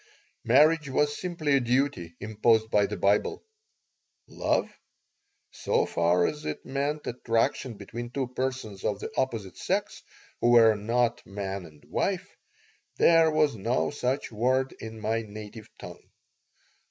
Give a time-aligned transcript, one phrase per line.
[0.45, 3.45] Marriage was simply a duty imposed by the Bible.
[4.25, 4.67] Love?
[5.51, 10.01] So far as it meant attraction between two persons of the opposite sex
[10.39, 12.35] who were not man and wife,
[12.97, 16.09] there was no such word in my native tongue.